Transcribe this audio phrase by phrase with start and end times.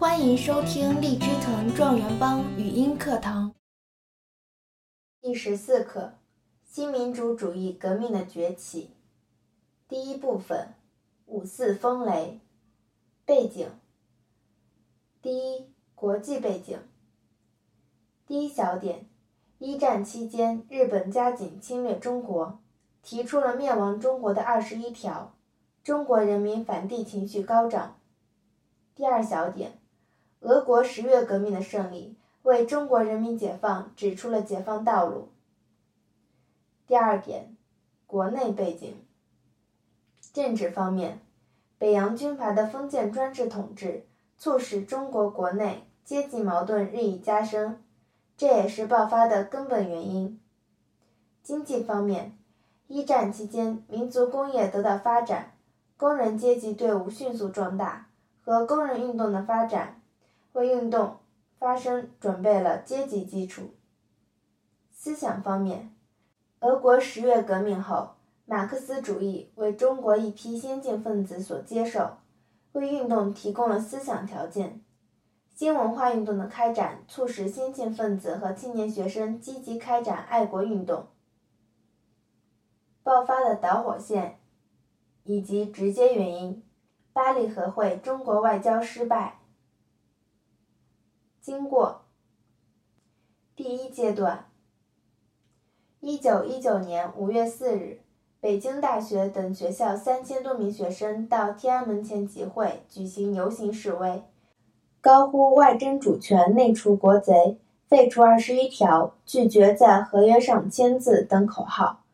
[0.00, 3.54] 欢迎收听荔枝藤状元帮语音课堂
[5.20, 6.14] 第十四课：
[6.64, 8.92] 新民主主义革命的崛起。
[9.86, 10.72] 第一部分：
[11.26, 12.40] 五四风雷。
[13.26, 13.68] 背景：
[15.20, 16.78] 第一，国际背景。
[18.26, 19.04] 第一小点：
[19.58, 22.58] 一战期间，日本加紧侵略中国，
[23.02, 25.34] 提出了灭亡中国的二十一条，
[25.84, 27.98] 中国人民反帝情绪高涨。
[28.94, 29.78] 第二小点：
[30.40, 35.28] 俄国十月革命的胜利为中国人民解放指出了解放道路。
[36.86, 37.56] 第二点，
[38.06, 38.94] 国内背景。
[40.32, 41.20] 政治方面。
[41.78, 44.04] 北洋军阀的封建专制统治，
[44.36, 47.82] 促使中国国内阶级矛盾日益加深，
[48.36, 50.38] 这也是爆发的根本原因。
[51.42, 52.36] 经济方面，
[52.86, 55.54] 一战期间民族工业得到发展，
[55.96, 58.08] 工人阶级队伍迅速壮大，
[58.44, 59.99] 和工人运动的发展，
[60.52, 61.18] 为运动
[61.58, 63.74] 发生准备了阶级基础。
[64.90, 65.94] 思想方面，
[66.60, 68.10] 俄国十月革命后。
[68.46, 72.16] 马克思主义为中国一批先进分子所接受，
[72.72, 74.82] 为运动提供了思想条件。
[75.54, 81.06] 新文化运动的开展，促使先进分子和青年学生积极开展爱国运动。
[83.04, 84.40] 爆发的导火线
[85.22, 86.64] 以及直接原因：
[87.12, 89.39] 巴黎和会中国外交失败。
[91.50, 92.02] 经过：
[93.56, 94.44] 第一阶段，
[95.98, 97.98] 一九一九年五月四日。
[98.40, 104.22] 北京大学等学校三千多名学生到天安门前集会，举行游行示威，
[105.00, 112.04] 高呼“外争主权，内除国贼，废除二十一条，拒绝在合约上签字”等口号，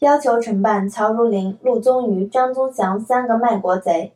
[0.00, 4.12] 要求惩办曹如林、陆宗舆、张宗祥三个卖国贼。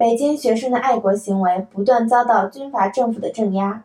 [0.00, 3.84] 北京学生的爱国行为不断遭到军阀政府的镇压。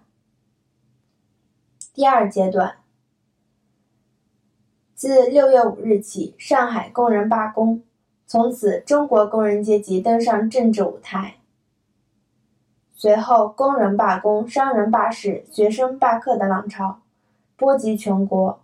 [1.94, 2.77] 第二阶段。
[4.93, 7.83] 自六月五日起，上海工人罢工，
[8.26, 11.36] 从此中国工人阶级登上政治舞台。
[12.93, 17.02] 随后，工人罢工、商人罢市、学生罢课的浪潮
[17.58, 18.61] 波及全国。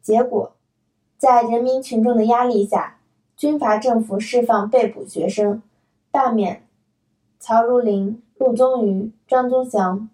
[0.00, 0.54] 结果，
[1.18, 2.98] 在人民群众的压力下，
[3.36, 5.62] 军阀政府释放被捕学生，
[6.10, 6.62] 罢免
[7.38, 10.08] 曹如林、陆宗舆、张宗祥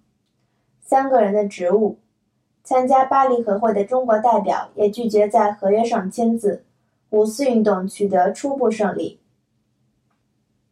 [0.80, 1.98] 三个人的职务。
[2.62, 6.62] 参加巴黎和会的中国代表也拒绝在合约上签字，
[7.10, 9.18] 五四运动取得初步胜利。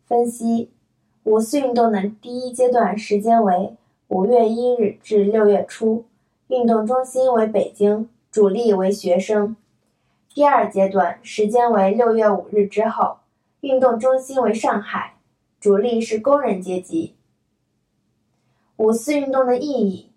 [0.06, 0.70] 分析：
[1.25, 3.75] 五四运动的第一阶段时间为
[4.09, 6.04] 五月一日至六月初，
[6.48, 9.56] 运动中心为北京，主力为学生；
[10.38, 13.19] 第二阶段时间为六月五日之后，
[13.59, 15.16] 运动中心为上海，
[15.59, 17.16] 主力是工人阶级。
[18.77, 20.12] 五四运动的意义。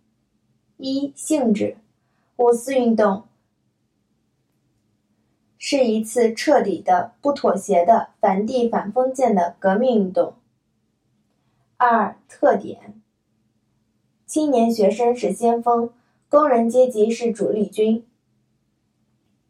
[0.78, 1.78] 一性质，
[2.36, 3.24] 五四运动
[5.58, 10.36] 是一次彻底的、不妥协的反帝反封建的革命运动。
[11.78, 13.02] 二特点，
[14.28, 15.92] 青年学生是先锋，
[16.30, 18.06] 工人阶级是主力军。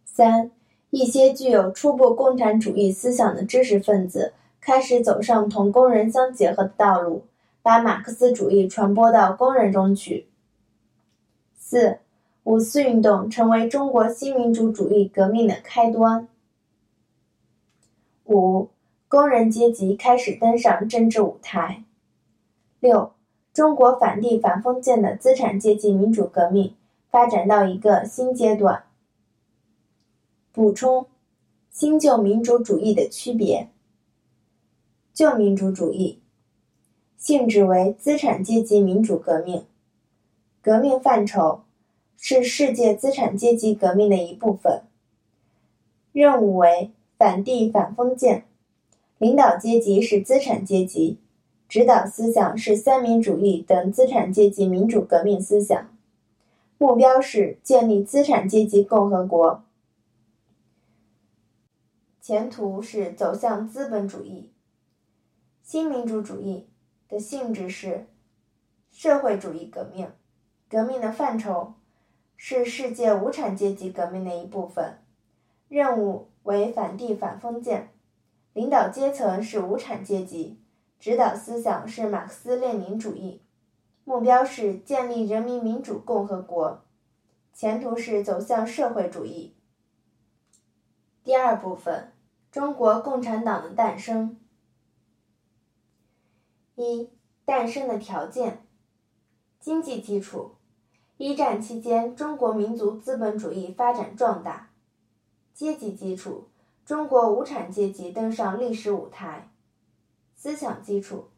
[0.05, 0.49] 三，
[0.91, 7.23] 一些具有初步共产主义思想的知识分子开始走上同工人相结合的道路，
[7.63, 10.27] 把马克思主义传播到工人中去。
[11.55, 11.99] 四，
[12.43, 16.27] 五四运动成为中国新民主主义革命的开端。
[18.25, 18.69] 五，
[19.07, 21.85] 工人阶级开始登上政治舞台。
[22.81, 23.13] 六，
[23.53, 26.75] 中国反帝反封建的资产阶级民主革命
[27.09, 28.83] 发展到一个新阶段。
[30.53, 31.07] 补充：
[31.69, 33.69] 新旧民主主义的区别。
[35.13, 36.19] 旧民主主义
[37.15, 39.63] 性质为资产阶级民主革命。
[40.61, 41.61] 革命范畴
[42.17, 44.81] 是世界资产阶级革命的一部分，
[46.11, 48.43] 任务为反帝反封建，
[49.19, 51.17] 领导阶级是资产阶级，
[51.69, 55.89] 指导思想是三民主义等资产阶级民主革命思想，
[56.77, 59.63] 目标是建立资产阶级共和国，
[62.31, 64.53] 前途是走向资本主义。
[65.61, 66.69] 新民主主义
[67.09, 68.07] 的性质是
[68.89, 70.09] 社会主义革命。
[70.69, 71.73] 革命的范畴
[72.37, 74.99] 是世界无产阶级革命的一部分，
[75.67, 77.89] 任务为反帝反封建，
[78.53, 80.57] 领导阶层是无产阶级，
[81.01, 83.41] 指导思想是马克思列宁主义，
[84.05, 86.81] 目标是建立人民民主共和国，
[87.53, 89.53] 前途是走向社会主义。
[91.25, 92.13] 第二部分，
[92.51, 94.37] 中国共产党的诞生。
[96.75, 97.09] 一、
[97.45, 98.67] 诞生的条件。
[99.57, 100.55] 经济基础：
[101.15, 104.71] 一战期间，中国民族资本主义发展壮大。
[105.53, 106.49] 阶级基础：
[106.83, 109.49] 中国无产阶级登上历史舞台。
[110.35, 111.29] 思想基础：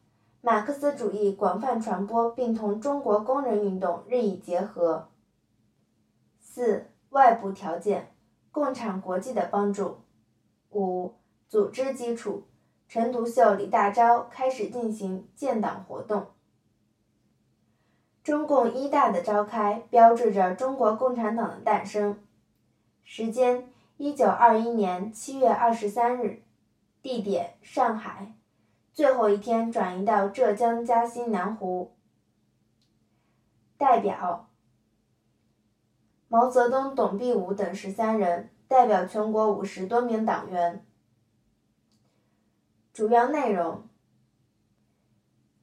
[0.42, 5.10] 马克思主义广泛传播，并同中国工人运动日益结合。
[6.40, 8.16] 四、外部条件：
[8.52, 9.98] 共产国际的帮助。
[10.74, 11.16] 五、
[11.48, 12.44] 组织基础：
[12.88, 16.28] 陈独秀、李大钊开始进行建党活动。
[18.24, 22.20] 中共一大的召开，标志着中国共产党的诞生。
[23.04, 26.42] 时间：一九二一年七月二十三日。
[27.02, 28.34] 地点：上海。
[28.94, 31.92] 最后一天转移到浙江嘉兴南湖。
[33.78, 34.48] 代表：
[36.30, 40.84] 毛泽东、董必武等十三人，代表全国五十多名党员。
[42.92, 43.88] 主要内容：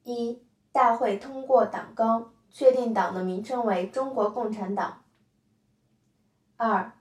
[0.05, 0.41] 一、
[0.71, 5.03] 大会通过党纲，确定党的名称为中国共产党。
[6.57, 6.93] 二、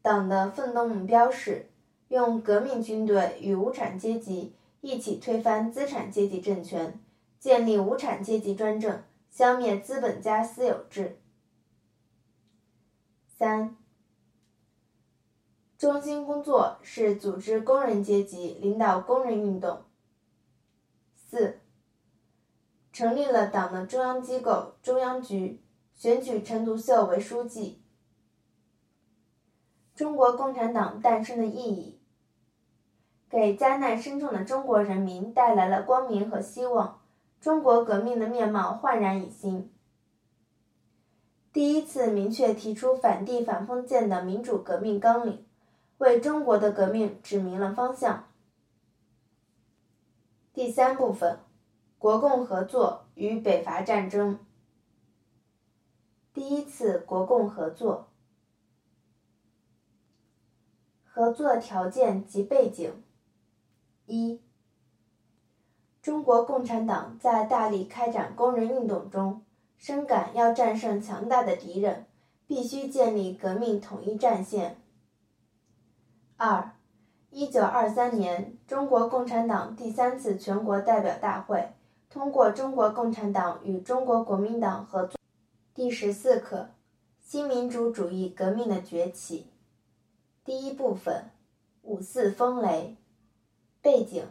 [0.00, 1.68] 党的奋斗目标是
[2.08, 4.54] 用革命军队与无产阶级。
[4.80, 6.98] 一起推翻资产阶级政权，
[7.38, 11.18] 建立无产阶级专政，消灭资本家私有制。
[13.26, 13.76] 三，
[15.78, 19.84] 中心工作是组织工人阶级，领导工人运动。
[21.14, 21.60] 四，
[22.92, 25.62] 成立了党的中央机构中央局，
[25.94, 27.80] 选举陈独秀为书记。
[29.94, 32.00] 中国共产党诞生的意义。
[33.30, 37.02] 给灾难深重的中国人民带来了光明和希望，
[37.40, 39.70] 中国革命的面貌焕然一新。
[41.52, 45.44] 第一次明确提出反帝反封建的民主革命纲领，
[45.98, 48.24] 为中国的革命指明了方向。
[50.52, 51.38] 第三部分，
[51.98, 54.38] 国共合作与北伐战争。
[56.32, 58.08] 第一次国共合作，
[61.04, 63.02] 合作条件及背景。
[64.06, 64.40] 一，
[66.00, 69.42] 中国共产党在大力开展工人运动中，
[69.76, 72.06] 深感要战胜强大的敌人，
[72.46, 74.80] 必须建立革命统一战线。
[76.40, 76.70] 二，
[77.30, 81.72] 一九二三年，中国共产党第三次全国代表大会
[82.08, 85.14] 通过《中国共产党与中国国民党合作》
[85.74, 86.68] 第十四课：
[87.20, 89.48] 新民主主义革命的崛起。
[90.44, 91.32] 第一部分：
[91.82, 92.96] 五四风雷。
[93.82, 94.22] 背景：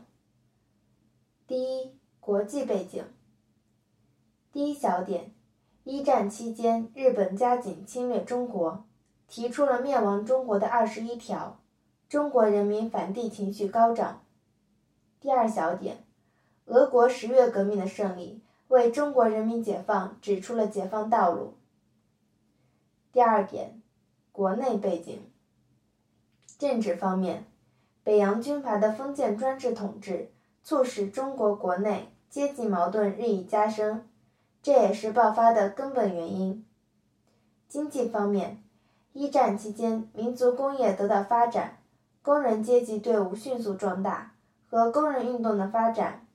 [1.46, 3.04] 第一，国际背景。
[4.54, 5.34] 第一小点：
[5.84, 8.86] 一战期间，日本加紧侵略中国，
[9.28, 11.60] 提出了灭亡中国的二十一条，
[12.10, 14.22] 中国人民反帝情绪高涨。
[15.20, 15.98] 第二小点：
[16.66, 21.56] 俄国十月革命的胜利，为中国人民解放指出了解放道路。
[23.12, 23.82] 第二点：
[24.32, 25.22] 国内背景。
[26.58, 27.46] 政治方面。
[28.04, 30.32] 北洋军阀的封建专制统治，
[30.64, 34.08] 促使中国国内阶级矛盾日益加深，
[34.64, 36.66] 这也是爆发的根本原因。
[37.68, 38.64] 经济方面，
[39.12, 41.80] 一战期间民族工业得到发展，
[42.28, 44.34] 工人阶级队伍迅速壮大，
[44.70, 46.28] 和工人运动的发展，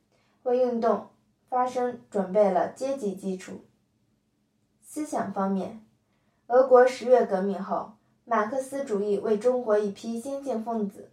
[0.42, 1.08] 为运动
[1.50, 3.60] 发生准备了阶级基础。
[4.80, 5.84] 思想方面，
[6.46, 7.92] 俄国十月革命后，
[8.24, 11.10] 马克思主义为中国一批先进分子。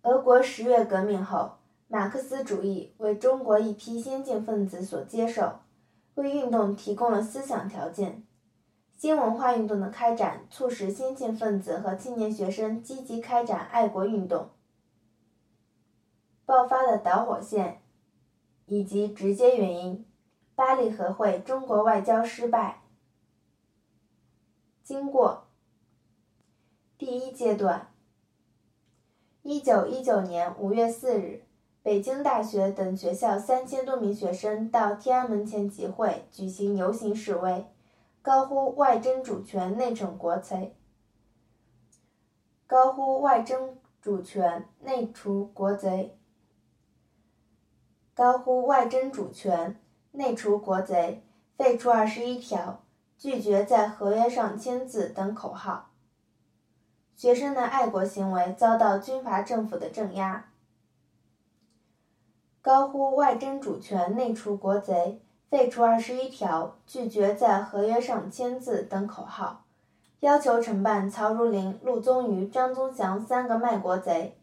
[0.00, 5.58] 俄国十月革命后，马克思主义为中国一批先进分子所接受，
[6.14, 8.24] 为运动提供了思想条件。
[9.04, 14.48] 新文化运动的开展，促使先进分子和青年学生积极开展爱国运动。
[16.46, 17.82] 爆发的导火线
[18.64, 20.06] 以及直接原因：
[20.54, 22.80] 巴黎和会中国外交失败。
[24.82, 25.48] 经过
[26.96, 27.92] 第一阶段。
[29.42, 31.44] 一九一九年五月四日，
[31.82, 37.66] 北京大学等学校三千多名学生到天安门前集会，举行游行示威，
[38.24, 40.74] 高呼“外争主权，内惩国贼”。
[42.66, 46.18] 高呼“外争主权，内除国贼”。
[48.16, 49.78] 高呼“外争主权，
[50.12, 51.22] 内除国贼”，
[51.58, 52.82] 废除二十一条，
[53.18, 55.90] 拒绝在合约上签字等口号。
[57.14, 60.50] 学生的爱国行为遭到军阀政府的镇压，
[62.62, 65.20] 高呼“外争主权，内除国贼”，
[65.54, 69.64] 废除二十一条，拒绝在合约上签字等口号，
[70.18, 74.36] 要求惩办曹如林、陆宗舆、张宗祥三个卖国贼。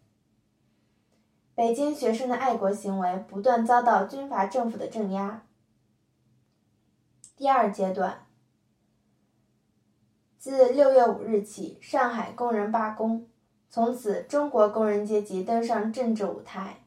[1.53, 5.43] 北京学生的爱国行为不断遭到军阀政府的镇压。
[7.35, 8.25] 第二阶段，
[10.37, 13.27] 自六月五日起，上海工人罢工，
[13.69, 16.77] 从此中国工人阶级登上政治舞台。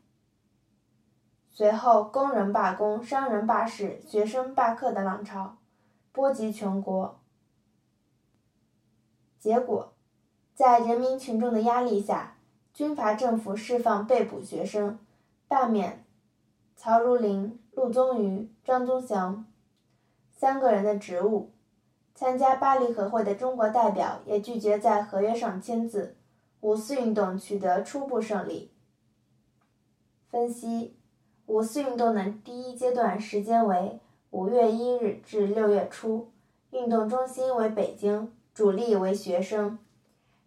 [1.57, 5.57] 随后，工人罢工、商人罢市、学生罢课的浪潮
[6.11, 7.21] 波及全国。
[9.39, 9.93] 结果，
[10.57, 12.39] 在人民群众的压力下，
[12.73, 14.99] 军阀政府释放被捕学生，
[15.47, 16.05] 罢免
[16.75, 19.47] 曹如林、陆宗舆、张宗祥
[20.33, 21.53] 三个人的职务。
[22.17, 26.17] 参加巴黎和会的中国代表也拒绝在合约上签字。
[26.63, 28.73] 五四运动取得初步胜利。
[30.29, 30.99] 分析。
[31.47, 36.31] 五四运动的第一阶段时间为五月一日至六月初，
[36.71, 39.79] 运动中心为北京，主力为学生。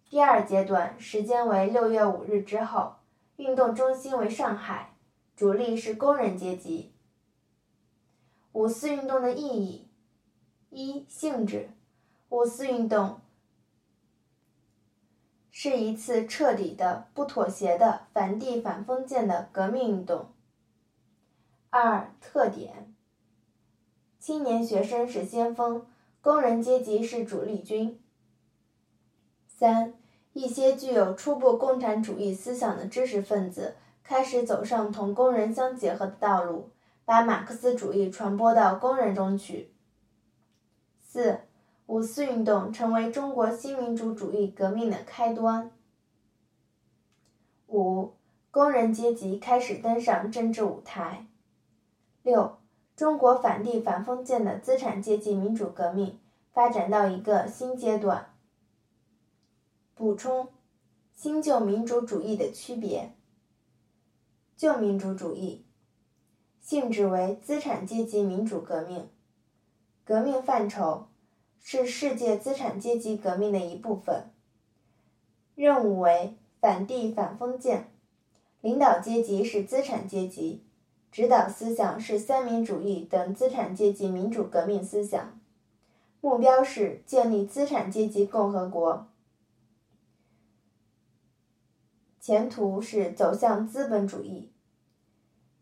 [0.10, 2.96] 第二阶段时间为六月五日之后，
[3.36, 4.96] 运动中心为上海，
[5.36, 6.92] 主力是工人阶级。
[8.54, 9.88] 五四运动的意义：
[10.72, 11.70] 一、性质，
[12.30, 13.20] 五四运动
[15.51, 20.25] 是一次彻底的、不妥协的反帝反封建的革命运动。
[21.70, 22.94] 二特点：
[24.20, 25.86] 青年学生是先锋，
[26.22, 28.00] 工人阶级是主力军。
[29.48, 29.94] 三
[30.34, 36.70] 一些具有初步共产主义思想的知识分子开始走上同工人相结合的道路，
[37.04, 39.72] 把马克思主义传播到工人中去。
[41.00, 41.40] 四
[41.88, 45.72] 五四运动成为中国新民主主义革命的开端。
[47.68, 48.14] 五
[48.52, 51.28] 工人阶级开始登上政治舞台。
[52.28, 52.58] 六，
[52.98, 56.20] 中国反帝反封建的资产阶级民主革命
[56.52, 58.34] 发展到一个新阶段。
[59.96, 60.50] 补充：
[61.16, 63.14] 新旧民主主义的区别。
[64.58, 65.64] 旧民主主义
[66.60, 69.08] 性质为资产阶级民主革命，
[70.04, 71.08] 革命范畴
[71.62, 74.30] 是世界资产阶级革命的一部分，
[75.56, 77.90] 任务为反帝反封建，
[78.60, 80.67] 领导阶级是资产阶级。
[81.18, 85.40] 指导思想是三民主义等资产阶级民主革命思想，
[86.22, 89.08] 目标是建立资产阶级共和国，
[92.20, 94.52] 前途是走向资本主义。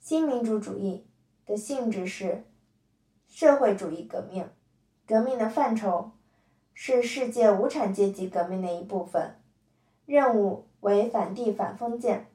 [0.02, 1.08] 新民主主义
[1.46, 2.44] 的性质是
[3.30, 4.50] 社会主义革命，
[5.08, 6.12] 革命的范畴
[6.74, 9.40] 是世界无产阶级革命的一部分，
[10.06, 12.30] 任务为反帝反封建，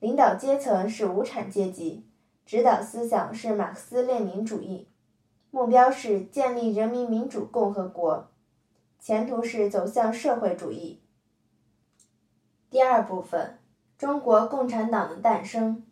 [0.00, 2.06] 领导阶层是无产阶级。
[2.46, 4.86] 指导思想是马克思列宁主义，
[5.50, 8.28] 目标是建立人民民主共和国，
[9.00, 11.00] 前途是走向社会主义。
[12.68, 13.58] 第二部分：
[13.96, 15.84] 中国共产党的诞生。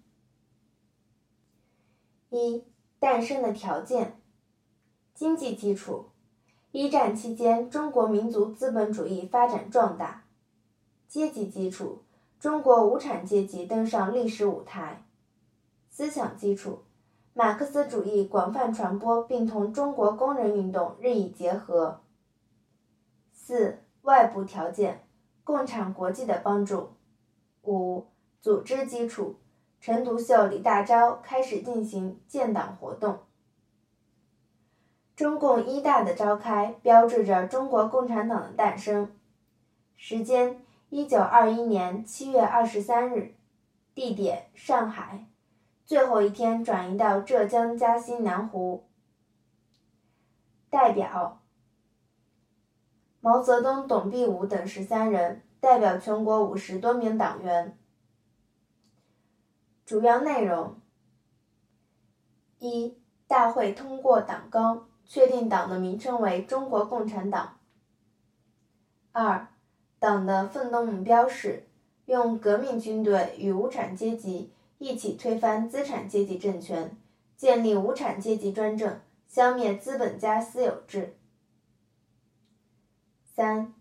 [2.29, 2.65] 一、
[2.99, 4.21] 诞生的条件：
[5.15, 6.11] 经济基础。
[6.71, 10.25] 一战期间，中国民族资本主义发展壮大。
[11.07, 12.03] 阶级基础：
[12.41, 15.05] 中国无产阶级登上历史舞台。
[15.93, 16.85] 思想基础，
[17.35, 22.01] 马克思主义广泛传播，并同中国工人运动日益结合。
[23.31, 25.07] 四、外部条件，
[25.45, 26.95] 共产国际的帮助。
[27.65, 28.07] 五、
[28.41, 29.37] 组织基础，
[29.83, 33.19] 陈独秀、李大钊开始进行建党活动。
[35.15, 39.13] 中共一大的召开，标志着中国共产党的诞生。
[39.95, 43.35] 时间：一九二一年七月二十三日。
[43.95, 45.27] 地点：上海。
[45.85, 48.85] 最后一天转移到浙江嘉兴南湖。
[50.71, 51.43] 代表：
[53.21, 57.77] 毛泽东、董必武等十三人，代表全国五十多名党员。
[59.85, 60.81] 主要内容：
[62.59, 62.97] 一、
[63.27, 67.59] 大会通过党纲，确定党的名称为中国共产党。
[69.11, 69.49] 二、
[69.99, 71.69] 党的奋斗目标是
[72.07, 74.55] 用革命军队与无产阶级。
[74.83, 76.97] 一起推翻资产阶级政权，
[77.37, 81.17] 建立无产阶级专政，消灭资本家私有制。
[83.25, 83.73] 三，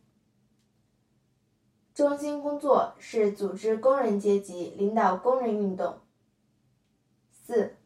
[1.95, 6.01] 中心工作是组织工人阶级，领导工人运动。
[7.31, 7.77] 四，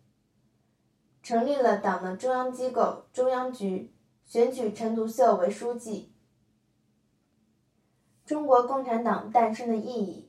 [1.24, 3.94] 成立了党的中央机构中央局，
[4.26, 6.12] 选举陈独秀为书记。
[8.26, 10.25] 中国共产党诞生的意义。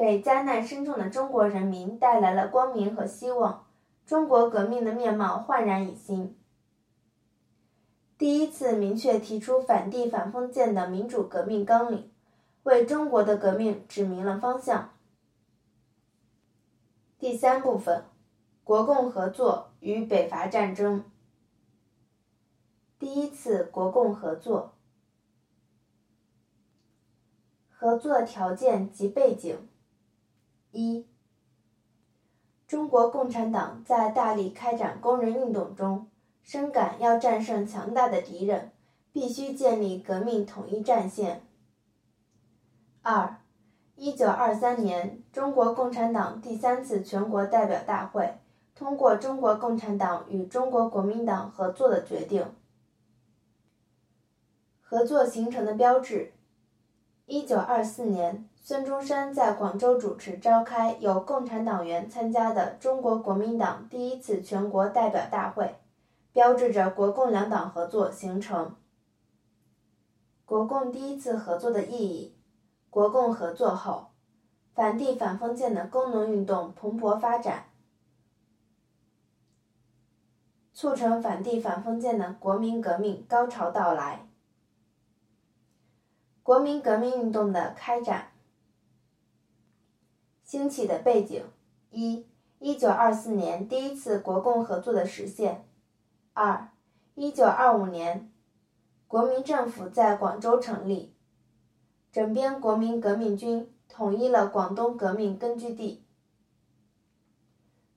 [0.00, 3.66] 给灾难深重的中国人民带来了光明和希望，
[4.06, 6.38] 中国革命的面貌焕然一新。
[8.16, 12.10] 第一次明确提出反帝反封建的民主革命纲领，
[12.62, 14.94] 为中国的革命指明了方向。
[17.18, 18.06] 第三部分，
[18.64, 21.04] 国共合作与北伐战争。
[22.98, 24.72] 第一次国共合作，
[27.68, 29.58] 合作条件及背景。
[30.72, 31.06] 一，
[32.66, 36.08] 中国共产党在大力开展工人运动中，
[36.42, 38.72] 深感要战胜强大的敌人，
[39.12, 41.42] 必须建立革命统一战线。
[43.02, 43.36] 二。
[43.96, 48.38] 一九二三年，中国共产党第三次全国代表大会
[48.74, 52.46] 通过中国共产党与中国国民党合作的决定。
[54.80, 56.32] 合作形成的标志。
[57.26, 65.76] 一九二四年，孙中山在广州主持召开有共产党员参加的中国国民党第一次全国代表大会，
[66.32, 68.76] 标志着国共两党合作形成。
[70.44, 72.36] 国共第一次合作的意义。
[72.90, 74.10] 国共合作后，
[74.74, 77.66] 反帝反封建的工农运动蓬勃发展，
[80.74, 84.26] 促成反帝反封建的国民革命高潮到来。
[86.42, 88.32] 国民革命运动的开展、
[90.50, 91.44] 兴起的背景：
[91.92, 92.26] 一、
[92.58, 95.58] 一九二四年第一次国共合作的实现；
[96.32, 96.72] 二、
[97.14, 98.28] 一九二五年，
[99.06, 101.14] 国民政府在广州成立。
[102.10, 106.04] 整编国民革命军，统一了广东革命根据地。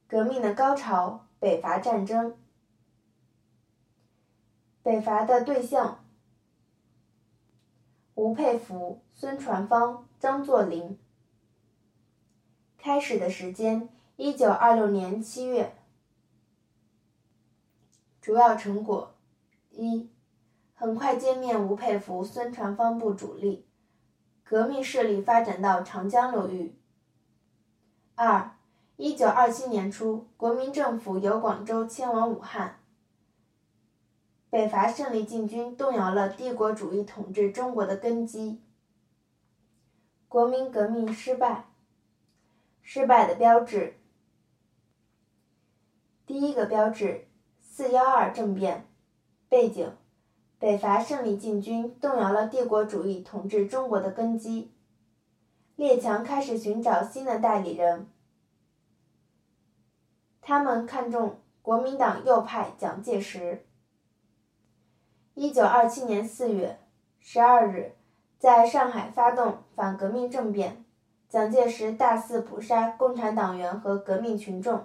[0.08, 2.38] 革命的高潮，北伐战争。
[4.84, 6.06] 北伐的对象：
[8.14, 11.00] 吴佩孚、孙传芳、张作霖。
[12.84, 13.88] 开始的时间：
[14.18, 15.74] 一九二六年七月。
[18.20, 19.14] 主要成果：
[19.72, 20.10] 一，
[20.74, 23.66] 很快歼灭吴佩孚、孙传芳部主力。
[24.44, 26.76] 革命势力发展到长江流域。
[28.16, 28.52] 二，
[28.98, 32.82] 一九二七年初，国民政府由广州迁往武汉。
[34.50, 38.62] 北伐胜利进军动摇了帝国主义统治中国的根基。
[40.28, 41.70] 国民革命失败。
[42.84, 43.98] 失败的标志。
[46.28, 47.28] 第一个标志：
[47.60, 48.88] 四幺二政变。
[49.50, 49.92] 背景。
[50.60, 54.72] 北伐胜利进军动摇了帝国主义统治中国的根基，
[55.76, 58.08] 列强开始寻找新的代理人。
[60.40, 63.66] 他们看中国民党右派蒋介石。
[65.34, 66.80] 一九二七年四月
[67.20, 67.96] 十二日，
[68.40, 70.83] 在上海发动反革命政变，
[71.34, 74.84] 蒋介石大肆捕杀共产党员和革命群众。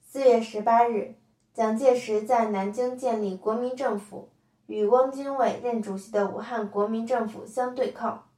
[0.00, 1.16] 四月十八日。
[1.52, 4.28] 蒋介石在南京建立国民政府，
[4.66, 8.28] 与汪精卫任主席的武汉国民政府相对抗。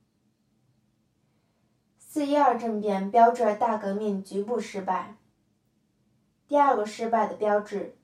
[1.99, 5.17] 四一二政变标志着大革命局部失败。
[6.47, 7.99] 第二个失败的标志，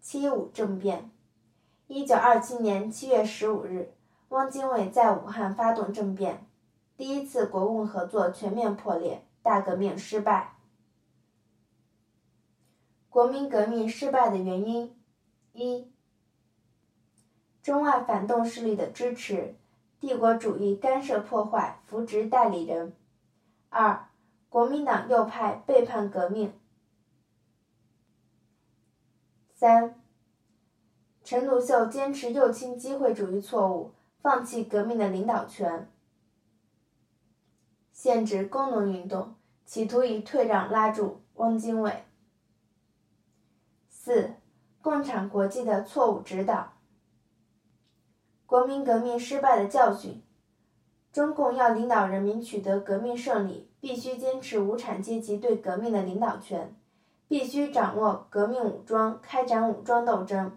[0.00, 1.10] 七五政变。
[1.86, 3.92] 一九二七年七月十五日，
[4.30, 6.46] 汪精卫在武汉发动政变，
[7.00, 10.58] 第一次国共合作全面破裂，大革命失败。
[13.08, 14.94] 国民革命失败的原因：
[15.54, 15.90] 一、
[17.62, 19.56] 中外反动势力的支持，
[19.98, 22.90] 帝国主义干涉破坏，扶植代理人；
[23.70, 24.10] 二、
[24.50, 26.50] 国民党右派背叛革命；
[29.54, 29.98] 三、
[31.24, 35.90] 陈独秀坚持右倾机会主义错误，放弃革命的领导权，
[38.02, 39.34] 限制工农运动，
[39.66, 42.02] 企图以退让拉住汪精卫。
[43.90, 44.36] 四、
[44.80, 46.72] 共产国际的错误指导。
[48.46, 50.22] 国民革命失败的教训：
[51.12, 56.74] 中共要领导人民取得革命胜利，必须坚持无产阶级对革命的领导权，
[57.28, 60.56] 必须掌握革命武装，开展武装斗争。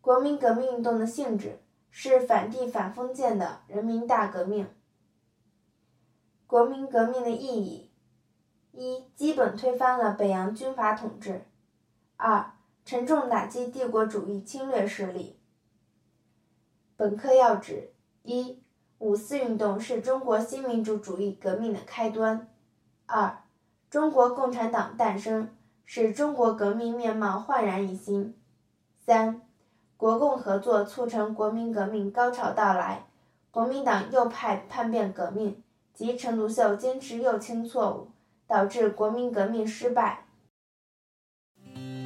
[0.00, 1.58] 国民革命运动的性质
[1.90, 4.68] 是反帝反封建的人民大革命。
[6.48, 7.90] 国民革命的意义：
[8.70, 11.44] 一、基本推翻了北洋军阀统治。
[12.16, 12.52] 二、
[12.84, 15.40] 沉重打击帝国主义侵略势力。
[16.96, 17.90] 本课要旨：
[18.22, 18.62] 一、
[18.98, 22.46] 五四运动是中国新民主主义革命的开端；
[23.06, 23.42] 二、
[23.90, 25.50] 中国共产党诞生，
[25.84, 28.32] 使中国革命面貌焕然一新；
[29.04, 29.42] 三、
[29.96, 33.06] 国共合作促成国民革命高潮到来，
[33.50, 35.60] 国民党右派叛变革命
[35.96, 38.10] 及陈独秀坚持右倾错误，
[38.46, 40.26] 导致国民革命失败。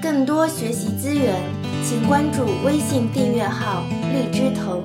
[0.01, 1.43] 更多学习资源，
[1.85, 3.83] 请关注微信订阅号
[4.15, 4.81] “荔枝藤”。